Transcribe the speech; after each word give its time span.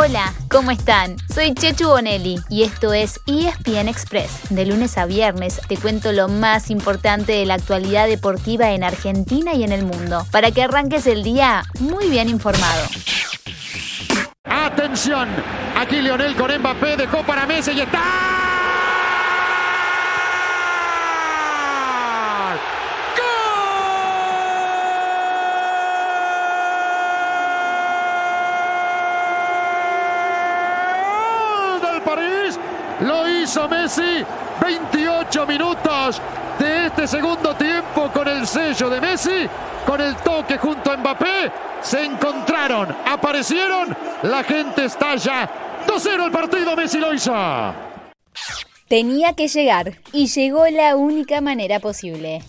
Hola, 0.00 0.32
¿cómo 0.48 0.70
están? 0.70 1.16
Soy 1.34 1.54
Chechu 1.54 1.88
Bonelli 1.88 2.36
y 2.48 2.62
esto 2.62 2.92
es 2.92 3.18
ESPN 3.26 3.88
Express. 3.88 4.42
De 4.48 4.64
lunes 4.64 4.96
a 4.96 5.06
viernes 5.06 5.60
te 5.66 5.76
cuento 5.76 6.12
lo 6.12 6.28
más 6.28 6.70
importante 6.70 7.32
de 7.32 7.44
la 7.44 7.54
actualidad 7.54 8.06
deportiva 8.06 8.70
en 8.70 8.84
Argentina 8.84 9.54
y 9.54 9.64
en 9.64 9.72
el 9.72 9.84
mundo, 9.84 10.24
para 10.30 10.52
que 10.52 10.62
arranques 10.62 11.08
el 11.08 11.24
día 11.24 11.64
muy 11.80 12.08
bien 12.08 12.28
informado. 12.28 12.86
Atención, 14.44 15.28
aquí 15.76 16.00
Lionel 16.00 16.36
con 16.36 16.56
Mbappé 16.56 16.96
dejó 16.96 17.24
para 17.24 17.44
Messi 17.44 17.72
y 17.72 17.80
está. 17.80 18.28
París. 32.08 32.58
Lo 33.00 33.28
hizo 33.48 33.66
Messi. 33.66 34.24
28 34.60 35.46
minutos 35.46 36.20
de 36.58 36.86
este 36.86 37.06
segundo 37.06 37.54
tiempo 37.54 38.10
con 38.12 38.28
el 38.28 38.46
sello 38.46 38.90
de 38.90 39.00
Messi, 39.00 39.48
con 39.86 40.00
el 40.00 40.14
toque 40.16 40.58
junto 40.58 40.92
a 40.92 40.96
Mbappé. 40.98 41.50
Se 41.80 42.04
encontraron, 42.04 42.94
aparecieron. 43.06 43.96
La 44.24 44.44
gente 44.44 44.84
está 44.84 45.16
ya. 45.16 45.48
2-0 45.86 46.26
el 46.26 46.30
partido. 46.30 46.76
Messi 46.76 46.98
lo 46.98 47.14
hizo. 47.14 47.32
Tenía 48.88 49.32
que 49.32 49.48
llegar 49.48 49.94
y 50.12 50.26
llegó 50.26 50.66
la 50.66 50.96
única 50.96 51.40
manera 51.40 51.78
posible 51.80 52.42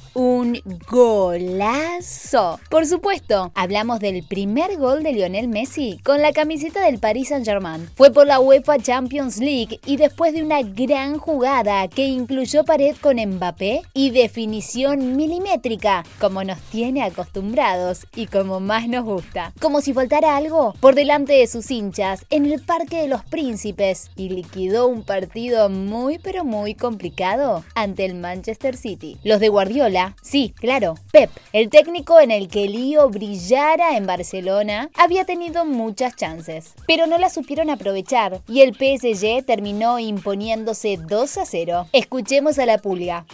golazo. 0.90 2.60
Por 2.70 2.86
supuesto, 2.86 3.52
hablamos 3.56 4.00
del 4.00 4.24
primer 4.24 4.78
gol 4.78 5.04
de 5.04 5.14
Lionel 5.14 5.48
Messi 5.48 6.00
con 6.04 6.22
la 6.22 6.34
camiseta 6.34 6.84
del 6.86 7.00
Paris 7.00 7.30
Saint-Germain. 7.30 7.90
Fue 7.96 8.12
por 8.12 8.28
la 8.28 8.40
UEFA 8.40 8.80
Champions 8.80 9.38
League 9.38 9.80
y 9.86 9.98
después 9.98 10.34
de 10.34 10.44
una 10.44 10.62
gran 10.62 11.18
jugada 11.18 11.88
que 11.88 12.06
incluyó 12.06 12.64
pared 12.64 12.96
con 13.02 13.18
Mbappé 13.18 13.82
y 13.94 14.12
definición 14.12 15.16
milimétrica, 15.16 16.04
como 16.20 16.44
nos 16.44 16.60
tiene 16.72 17.04
acostumbrados 17.04 18.06
y 18.16 18.28
como 18.28 18.60
más 18.60 18.88
nos 18.88 19.06
gusta. 19.06 19.54
Como 19.60 19.82
si 19.82 19.94
faltara 19.94 20.38
algo, 20.38 20.74
por 20.80 20.96
delante 20.96 21.34
de 21.34 21.48
sus 21.48 21.70
hinchas 21.72 22.26
en 22.30 22.46
el 22.46 22.62
Parque 22.62 23.02
de 23.02 23.08
los 23.08 23.24
Príncipes 23.24 24.10
y 24.16 24.30
liquidó 24.30 24.88
un 24.88 25.04
partido 25.04 25.70
muy 25.70 26.18
pero 26.20 26.44
muy 26.44 26.76
complicado 26.76 27.64
ante 27.76 28.06
el 28.06 28.16
Manchester 28.16 28.78
City. 28.78 29.18
Los 29.24 29.40
de 29.40 29.50
Guardiola 29.50 30.16
sí, 30.30 30.54
claro, 30.56 30.96
Pep, 31.12 31.32
el 31.54 31.70
técnico 31.70 32.20
en 32.20 32.30
el 32.30 32.48
que 32.48 32.68
Lío 32.68 33.10
brillara 33.10 33.98
en 33.98 34.06
Barcelona, 34.06 34.90
había 34.96 35.26
tenido 35.26 35.66
muchas 35.66 36.16
chances, 36.16 36.76
pero 36.86 37.08
no 37.08 37.18
las 37.18 37.34
supieron 37.34 37.70
aprovechar 37.70 38.42
y 38.48 38.62
el 38.62 38.76
PSG 38.76 39.44
terminó 39.46 39.98
imponiéndose 39.98 40.98
2 40.98 41.38
a 41.38 41.46
0. 41.46 41.88
Escuchemos 41.94 42.60
a 42.60 42.66
la 42.68 42.78
pulga. 42.78 43.26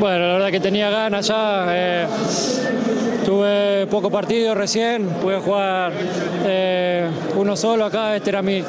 Bueno, 0.00 0.26
la 0.26 0.32
verdad 0.34 0.50
que 0.50 0.60
tenía 0.60 0.90
ganas 0.90 1.28
ya. 1.28 1.66
Eh, 1.68 2.06
tuve 3.24 3.86
poco 3.86 4.10
partido 4.10 4.54
recién, 4.54 5.06
pude 5.06 5.38
jugar 5.38 5.92
eh, 6.44 7.08
uno 7.36 7.56
solo 7.56 7.84
acá, 7.84 8.16
este 8.16 8.30
era 8.30 8.42
mi, 8.42 8.64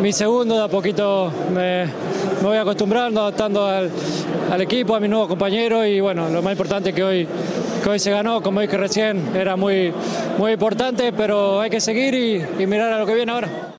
mi 0.00 0.12
segundo, 0.12 0.56
de 0.56 0.64
a 0.64 0.68
poquito 0.68 1.32
me, 1.52 1.86
voy 2.42 2.56
acostumbrando, 2.56 3.20
adaptando 3.22 3.66
al, 3.66 3.90
equipo, 4.60 4.94
a 4.94 5.00
mis 5.00 5.10
nuevos 5.10 5.28
compañeros 5.28 5.86
y 5.86 6.00
bueno, 6.00 6.28
lo 6.28 6.42
más 6.42 6.52
importante 6.52 6.92
que 6.92 7.02
hoy, 7.02 7.28
que 7.82 7.88
hoy 7.88 7.98
se 7.98 8.10
ganó, 8.10 8.42
como 8.42 8.60
dije 8.60 8.76
recién, 8.76 9.34
era 9.34 9.56
muy, 9.56 9.92
muy 10.38 10.52
importante, 10.52 11.12
pero 11.12 11.60
hay 11.60 11.70
que 11.70 11.80
seguir 11.80 12.14
y 12.14 12.66
mirar 12.66 12.92
a 12.92 12.98
lo 12.98 13.06
que 13.06 13.14
viene 13.14 13.32
ahora. 13.32 13.74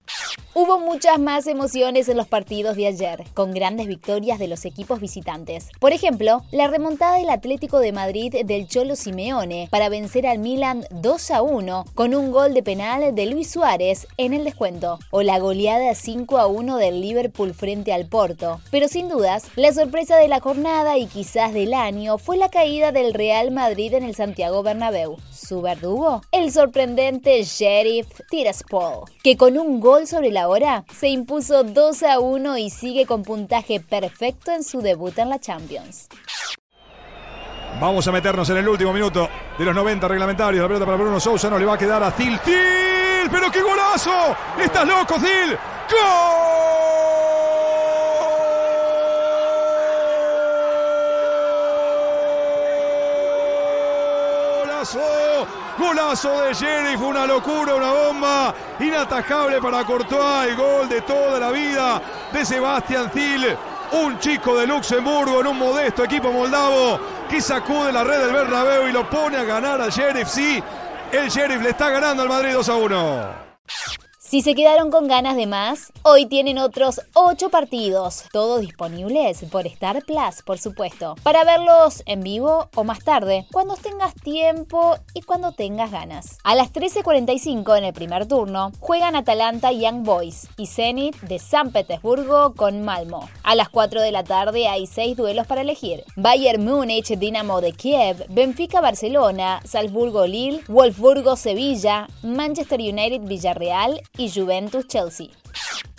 Hubo 0.57 0.79
muchas 0.79 1.19
más 1.19 1.47
emociones 1.47 2.07
en 2.07 2.15
los 2.15 2.29
partidos 2.29 2.77
de 2.77 2.87
ayer, 2.87 3.25
con 3.33 3.51
grandes 3.51 3.87
victorias 3.87 4.39
de 4.39 4.47
los 4.47 4.63
equipos 4.63 5.01
visitantes. 5.01 5.67
Por 5.81 5.91
ejemplo, 5.91 6.43
la 6.51 6.67
remontada 6.67 7.17
del 7.17 7.29
Atlético 7.29 7.79
de 7.79 7.91
Madrid 7.91 8.33
del 8.45 8.65
Cholo 8.65 8.95
Simeone 8.95 9.67
para 9.69 9.89
vencer 9.89 10.25
al 10.25 10.39
Milan 10.39 10.85
2 10.91 11.31
a 11.31 11.41
1 11.41 11.83
con 11.93 12.15
un 12.15 12.31
gol 12.31 12.53
de 12.53 12.63
penal 12.63 13.13
de 13.13 13.25
Luis 13.25 13.51
Suárez 13.51 14.07
en 14.15 14.33
el 14.33 14.45
descuento, 14.45 14.97
o 15.11 15.23
la 15.23 15.39
goleada 15.39 15.93
5 15.93 16.37
a 16.37 16.47
1 16.47 16.77
del 16.77 17.01
Liverpool 17.01 17.53
frente 17.53 17.91
al 17.91 18.05
Porto. 18.05 18.61
Pero 18.71 18.87
sin 18.87 19.09
dudas, 19.09 19.47
la 19.57 19.73
sorpresa 19.73 20.15
de 20.15 20.29
la 20.29 20.39
jornada 20.39 20.97
y 20.97 21.07
quizás 21.07 21.53
del 21.53 21.73
año 21.73 22.17
fue 22.17 22.37
la 22.37 22.47
caída 22.47 22.93
del 22.93 23.13
Real 23.13 23.51
Madrid 23.51 23.93
en 23.93 24.03
el 24.03 24.15
Santiago 24.15 24.63
Bernabéu. 24.63 25.17
Su 25.33 25.61
verdugo, 25.61 26.21
el 26.31 26.49
sorprendente 26.53 27.43
Sheriff 27.43 28.07
Tiraspol, 28.29 29.03
que 29.21 29.35
con 29.35 29.57
un 29.57 29.81
gol 29.81 30.07
sobre 30.07 30.31
la 30.31 30.44
ahora 30.45 30.85
se 30.95 31.09
impuso 31.09 31.63
2 31.63 32.03
a 32.03 32.19
1 32.19 32.57
y 32.59 32.69
sigue 32.69 33.05
con 33.05 33.23
puntaje 33.23 33.79
perfecto 33.79 34.51
en 34.51 34.63
su 34.63 34.81
debut 34.81 35.17
en 35.17 35.29
la 35.29 35.39
Champions. 35.39 36.07
Vamos 37.81 38.07
a 38.07 38.11
meternos 38.11 38.47
en 38.51 38.57
el 38.57 38.69
último 38.69 38.93
minuto 38.93 39.27
de 39.57 39.65
los 39.65 39.75
90 39.75 40.07
reglamentarios. 40.07 40.61
La 40.61 40.67
pelota 40.67 40.85
para 40.85 40.97
Bruno 40.97 41.19
Sousa 41.19 41.49
no 41.49 41.57
le 41.57 41.65
va 41.65 41.73
a 41.73 41.77
quedar 41.77 42.01
a 42.03 42.11
Zil. 42.11 42.39
¡Zil! 42.45 43.29
¡Pero 43.29 43.51
qué 43.51 43.61
golazo! 43.61 44.35
¡Estás 44.61 44.87
loco, 44.87 45.15
Zil! 45.19 45.57
¡Golazo! 54.61 55.47
Golazo 55.77 56.41
de 56.41 56.55
Jerry, 56.55 56.97
fue 56.97 57.07
una 57.07 57.25
locura, 57.25 57.75
una 57.75 57.91
bomba 57.91 58.55
inatajable 58.79 59.61
para 59.61 59.83
Courtois. 59.83 60.49
El 60.49 60.55
gol 60.55 60.89
de 60.89 61.01
toda 61.01 61.39
la 61.39 61.51
vida 61.51 62.01
de 62.31 62.45
Sebastián 62.45 63.09
Zil. 63.13 63.55
Un 63.91 64.19
chico 64.19 64.57
de 64.57 64.67
Luxemburgo 64.67 65.41
en 65.41 65.47
un 65.47 65.57
modesto 65.57 66.03
equipo 66.03 66.31
moldavo 66.31 66.99
que 67.29 67.39
sacude 67.39 67.91
la 67.91 68.03
red 68.03 68.19
del 68.19 68.33
Bernabéu 68.33 68.87
y 68.87 68.91
lo 68.91 69.09
pone 69.09 69.37
a 69.37 69.43
ganar 69.43 69.79
al 69.79 69.91
Sheriff. 69.91 70.27
Sí, 70.27 70.61
el 71.11 71.29
Sheriff 71.29 71.61
le 71.61 71.69
está 71.69 71.89
ganando 71.89 72.23
al 72.23 72.29
Madrid 72.29 72.53
2 72.53 72.69
a 72.69 72.75
1. 72.75 73.44
Si 74.27 74.41
se 74.41 74.55
quedaron 74.55 74.89
con 74.89 75.07
ganas 75.07 75.35
de 75.35 75.45
más, 75.45 75.93
hoy 76.01 76.25
tienen 76.25 76.57
otros 76.57 76.99
8 77.13 77.51
partidos, 77.51 78.23
todos 78.33 78.59
disponibles 78.59 79.45
por 79.51 79.67
Star 79.67 80.03
Plus, 80.03 80.41
por 80.43 80.57
supuesto, 80.57 81.13
para 81.21 81.43
verlos 81.43 82.01
en 82.07 82.21
vivo 82.21 82.67
o 82.73 82.83
más 82.83 83.03
tarde, 83.03 83.45
cuando 83.51 83.75
tengas 83.75 84.15
tiempo 84.15 84.97
y 85.13 85.21
cuando 85.21 85.51
tengas 85.51 85.91
ganas. 85.91 86.39
A 86.43 86.55
las 86.55 86.73
13.45 86.73 87.77
en 87.77 87.83
el 87.83 87.93
primer 87.93 88.27
turno, 88.27 88.71
juegan 88.79 89.15
Atalanta 89.15 89.71
Young 89.71 90.03
Boys 90.03 90.47
y 90.57 90.65
Zenit 90.65 91.15
de 91.21 91.37
San 91.37 91.71
Petersburgo 91.71 92.55
con 92.55 92.81
Malmo. 92.81 93.29
A 93.43 93.53
las 93.53 93.69
4 93.69 94.01
de 94.01 94.11
la 94.11 94.23
tarde 94.23 94.67
hay 94.67 94.87
6 94.87 95.17
duelos 95.17 95.45
para 95.45 95.61
elegir. 95.61 96.03
Bayern 96.15 96.65
Múnich, 96.65 97.15
Dinamo 97.15 97.61
de 97.61 97.73
Kiev, 97.73 98.25
Benfica 98.29 98.81
Barcelona, 98.81 99.61
Salzburgo 99.65 100.25
Lille, 100.25 100.63
Wolfsburgo 100.67 101.35
Sevilla, 101.35 102.07
Manchester 102.23 102.79
United 102.79 103.21
Villarreal 103.21 104.01
y 104.17 104.29
Juventus 104.29 104.87
Chelsea. 104.87 105.29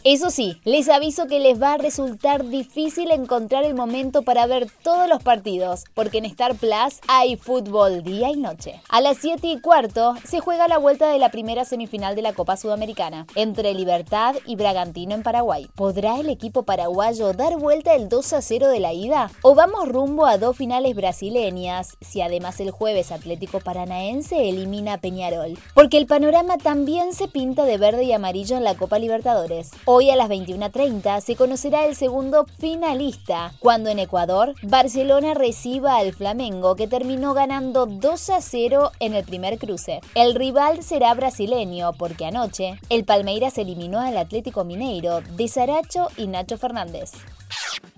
Eso 0.09 0.31
sí, 0.31 0.61
les 0.62 0.89
aviso 0.89 1.27
que 1.27 1.41
les 1.41 1.61
va 1.61 1.72
a 1.72 1.78
resultar 1.78 2.47
difícil 2.47 3.11
encontrar 3.11 3.65
el 3.65 3.75
momento 3.75 4.22
para 4.22 4.47
ver 4.47 4.69
todos 4.84 5.09
los 5.09 5.21
partidos, 5.21 5.83
porque 5.94 6.19
en 6.19 6.27
Star 6.27 6.55
Plus 6.55 7.00
hay 7.09 7.34
fútbol 7.34 8.05
día 8.05 8.31
y 8.31 8.37
noche. 8.37 8.81
A 8.89 9.00
las 9.00 9.17
7 9.17 9.49
y 9.49 9.61
cuarto 9.61 10.15
se 10.22 10.39
juega 10.39 10.69
la 10.69 10.78
vuelta 10.78 11.11
de 11.11 11.19
la 11.19 11.33
primera 11.33 11.65
semifinal 11.65 12.15
de 12.15 12.22
la 12.22 12.34
Copa 12.34 12.56
Sudamericana, 12.56 13.27
entre 13.34 13.75
Libertad 13.75 14.37
y 14.47 14.55
Bragantino 14.55 15.12
en 15.12 15.25
Paraguay. 15.25 15.67
¿Podrá 15.75 16.21
el 16.21 16.31
equipo 16.31 16.62
paraguayo 16.62 17.33
dar 17.33 17.56
vuelta 17.56 17.97
el 17.97 18.09
2 18.09 18.33
a 18.33 18.43
0 18.43 18.69
de 18.69 18.78
la 18.78 18.93
ida? 18.93 19.33
¿O 19.43 19.56
vamos 19.56 19.88
rumbo 19.88 20.27
a 20.27 20.38
dos 20.38 20.56
finales 20.56 20.94
brasileñas, 20.94 21.97
si 22.00 22.21
además 22.21 22.61
el 22.61 22.71
jueves 22.71 23.11
Atlético 23.11 23.59
Paranaense 23.59 24.49
elimina 24.49 24.93
a 24.93 24.99
Peñarol? 24.99 25.59
Porque 25.75 25.99
el 25.99 26.06
panorama 26.06 26.59
también 26.59 27.12
se 27.12 27.27
pinta 27.27 27.65
de 27.65 27.76
verde 27.76 28.05
y 28.05 28.12
amarillo 28.12 28.56
en 28.56 28.62
la 28.62 28.76
Copa 28.76 29.00
Libertadores. 29.00 29.73
Hoy 29.98 30.10
a 30.10 30.16
las 30.16 30.28
21.30 30.28 31.22
se 31.22 31.37
conocerá 31.37 31.87
el 31.87 31.96
segundo 31.96 32.44
finalista, 32.58 33.54
cuando 33.60 33.88
en 33.88 33.98
Ecuador 33.98 34.54
Barcelona 34.60 35.32
reciba 35.32 35.96
al 35.96 36.12
Flamengo 36.12 36.76
que 36.76 36.87
terminó 36.87 37.32
ganando 37.32 37.87
2 37.87 38.28
a 38.28 38.43
0 38.43 38.93
en 39.00 39.14
el 39.14 39.25
primer 39.25 39.56
cruce. 39.56 40.02
El 40.14 40.34
rival 40.34 40.82
será 40.82 41.14
brasileño 41.14 41.94
porque 41.94 42.26
anoche 42.26 42.78
el 42.90 43.06
Palmeiras 43.06 43.56
eliminó 43.56 43.98
al 43.98 44.19
Atlético 44.19 44.64
Mineiro 44.64 45.22
de 45.22 45.48
Saracho 45.48 46.08
y 46.19 46.26
Nacho 46.26 46.58
Fernández. 46.58 47.12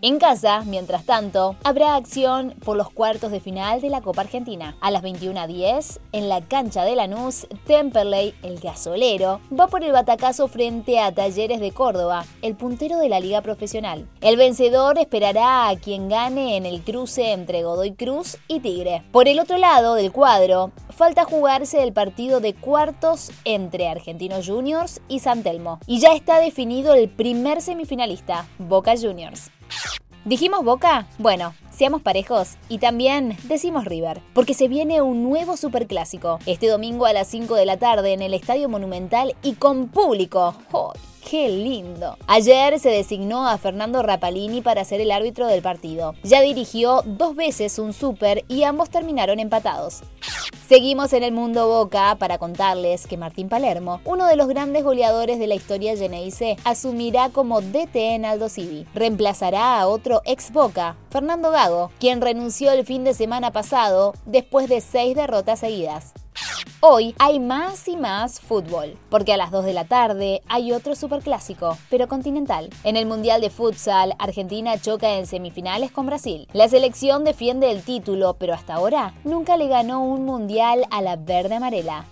En 0.01 0.21
casa, 0.21 0.63
mientras 0.65 1.05
tanto, 1.05 1.57
habrá 1.65 1.97
acción 1.97 2.55
por 2.65 2.77
los 2.77 2.89
cuartos 2.89 3.33
de 3.33 3.41
final 3.41 3.81
de 3.81 3.91
la 3.91 4.01
Copa 4.01 4.21
Argentina. 4.21 4.77
A 4.81 4.93
las 4.93 5.03
21.10, 5.03 5.99
en 6.13 6.29
la 6.29 6.41
cancha 6.41 6.85
de 6.85 6.95
Lanús, 6.95 7.49
Temperley, 7.67 8.33
el 8.45 8.61
gasolero, 8.61 9.41
va 9.59 9.67
por 9.67 9.83
el 9.83 9.91
batacazo 9.91 10.47
frente 10.47 11.01
a 11.01 11.13
Talleres 11.13 11.59
de 11.59 11.73
Córdoba, 11.73 12.25
el 12.43 12.55
puntero 12.55 12.99
de 12.99 13.09
la 13.09 13.19
liga 13.19 13.43
profesional. 13.43 14.09
El 14.21 14.37
vencedor 14.37 14.99
esperará 14.99 15.69
a 15.69 15.75
quien 15.75 16.09
gane 16.09 16.57
en 16.57 16.65
el 16.65 16.83
cruce 16.83 17.33
entre 17.33 17.65
Godoy 17.65 17.95
Cruz 17.95 18.37
y 18.47 18.61
Tigre. 18.61 19.03
Por 19.11 19.27
el 19.27 19.41
otro 19.41 19.59
lado 19.59 19.95
del 19.95 20.13
cuadro, 20.13 20.71
falta 20.91 21.25
jugarse 21.25 21.83
el 21.83 21.93
partido 21.93 22.39
de 22.39 22.55
cuartos 22.55 23.33
entre 23.45 23.89
Argentinos 23.89 24.47
Juniors 24.47 25.01
y 25.09 25.19
San 25.19 25.43
Telmo. 25.43 25.81
Y 25.89 25.99
ya 25.99 26.13
está 26.13 26.39
definido 26.39 26.95
el 26.95 27.09
primer 27.09 27.61
semifinalista, 27.63 28.47
Boca 28.61 28.95
Juniors. 28.97 29.51
¿Dijimos 30.25 30.65
Boca? 30.65 31.07
Bueno, 31.19 31.55
seamos 31.71 32.03
parejos 32.03 32.57
y 32.69 32.79
también 32.79 33.37
decimos 33.45 33.85
River, 33.85 34.21
porque 34.35 34.53
se 34.53 34.69
viene 34.69 35.01
un 35.01 35.23
nuevo 35.23 35.57
superclásico 35.57 36.39
este 36.45 36.67
domingo 36.67 37.07
a 37.07 37.13
las 37.13 37.29
5 37.29 37.55
de 37.55 37.65
la 37.65 37.79
tarde 37.79 38.13
en 38.13 38.21
el 38.21 38.35
Estadio 38.35 38.69
Monumental 38.69 39.35
y 39.43 39.55
con 39.55 39.89
público. 39.89 40.55
¡Qué 41.29 41.49
lindo! 41.49 42.17
Ayer 42.27 42.79
se 42.79 42.89
designó 42.91 43.47
a 43.47 43.59
Fernando 43.59 44.03
Rapalini 44.03 44.61
para 44.61 44.85
ser 44.85 45.01
el 45.01 45.11
árbitro 45.11 45.47
del 45.47 45.63
partido. 45.63 46.15
Ya 46.23 46.41
dirigió 46.41 47.03
dos 47.05 47.37
veces 47.37 47.79
un 47.79 47.93
super 47.93 48.45
y 48.49 48.63
ambos 48.65 48.91
terminaron 48.91 49.39
empatados. 49.39 50.03
Seguimos 50.69 51.15
en 51.15 51.23
el 51.23 51.33
mundo 51.33 51.67
Boca 51.67 52.15
para 52.19 52.37
contarles 52.37 53.07
que 53.07 53.17
Martín 53.17 53.49
Palermo, 53.49 54.03
uno 54.05 54.27
de 54.27 54.37
los 54.37 54.49
grandes 54.49 54.85
goleadores 54.85 55.39
de 55.39 55.47
la 55.47 55.55
historia 55.55 55.97
Geneise, 55.97 56.59
asumirá 56.63 57.31
como 57.31 57.63
DT 57.63 57.97
en 57.97 58.27
Aldo 58.27 58.51
Civi. 58.51 58.87
Reemplazará 58.93 59.81
a 59.81 59.87
otro 59.87 60.21
ex 60.27 60.53
Boca, 60.53 60.97
Fernando 61.09 61.51
Gago, 61.51 61.91
quien 61.99 62.21
renunció 62.21 62.71
el 62.71 62.85
fin 62.85 63.03
de 63.03 63.15
semana 63.15 63.51
pasado 63.51 64.13
después 64.27 64.69
de 64.69 64.83
seis 64.83 65.17
derrotas 65.17 65.61
seguidas. 65.61 66.13
Hoy 66.81 67.13
hay 67.19 67.41
más 67.41 67.89
y 67.89 67.97
más 67.97 68.39
fútbol, 68.39 68.97
porque 69.11 69.33
a 69.33 69.37
las 69.37 69.51
2 69.51 69.65
de 69.65 69.73
la 69.73 69.87
tarde 69.87 70.43
hay 70.47 70.71
otro 70.71 70.95
superclásico, 70.95 71.77
pero 71.91 72.07
continental. 72.07 72.71
En 72.85 72.97
el 72.97 73.05
Mundial 73.05 73.41
de 73.41 73.51
Futsal, 73.51 74.15
Argentina 74.21 74.79
choca 74.81 75.15
en 75.15 75.27
semifinales 75.27 75.91
con 75.91 76.07
Brasil. 76.07 76.47
La 76.53 76.69
selección 76.69 77.25
defiende 77.25 77.73
el 77.73 77.83
título, 77.83 78.37
pero 78.39 78.55
hasta 78.55 78.75
ahora 78.75 79.13
nunca 79.25 79.57
le 79.57 79.67
ganó 79.67 80.05
un 80.05 80.25
mundial 80.25 80.85
a 80.93 81.03
la 81.03 81.17
verde 81.17 81.57
amarela. 81.57 82.05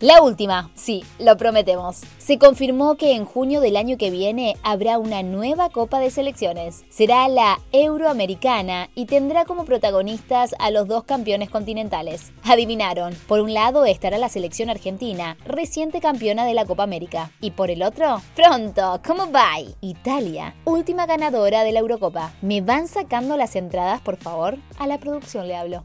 La 0.00 0.22
última, 0.22 0.70
sí, 0.74 1.04
lo 1.18 1.36
prometemos. 1.36 2.00
Se 2.16 2.38
confirmó 2.38 2.94
que 2.94 3.14
en 3.16 3.26
junio 3.26 3.60
del 3.60 3.76
año 3.76 3.98
que 3.98 4.10
viene 4.10 4.56
habrá 4.62 4.96
una 4.98 5.22
nueva 5.22 5.68
Copa 5.68 6.00
de 6.00 6.10
Selecciones. 6.10 6.86
Será 6.88 7.28
la 7.28 7.60
Euroamericana 7.70 8.88
y 8.94 9.04
tendrá 9.04 9.44
como 9.44 9.66
protagonistas 9.66 10.54
a 10.58 10.70
los 10.70 10.88
dos 10.88 11.04
campeones 11.04 11.50
continentales. 11.50 12.32
Adivinaron, 12.44 13.14
por 13.28 13.40
un 13.40 13.52
lado 13.52 13.84
estará 13.84 14.16
la 14.16 14.30
selección 14.30 14.70
argentina, 14.70 15.36
reciente 15.44 16.00
campeona 16.00 16.46
de 16.46 16.54
la 16.54 16.64
Copa 16.64 16.84
América. 16.84 17.30
Y 17.42 17.50
por 17.50 17.70
el 17.70 17.82
otro, 17.82 18.22
pronto, 18.34 19.02
¿cómo 19.06 19.30
va? 19.30 19.50
Italia, 19.82 20.54
última 20.64 21.04
ganadora 21.04 21.62
de 21.62 21.72
la 21.72 21.80
Eurocopa. 21.80 22.32
¿Me 22.40 22.62
van 22.62 22.88
sacando 22.88 23.36
las 23.36 23.54
entradas, 23.54 24.00
por 24.00 24.16
favor? 24.16 24.56
A 24.78 24.86
la 24.86 24.96
producción 24.96 25.46
le 25.46 25.56
hablo. 25.56 25.84